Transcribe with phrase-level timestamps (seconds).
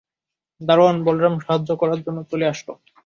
[0.61, 2.67] দারোয়ান বলরাম সাহায্য করার জন্য চলে আসল।